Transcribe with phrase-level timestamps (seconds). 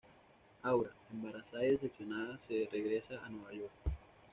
[0.63, 3.71] Aura, embarazada y decepcionada se regresa a Nueva York.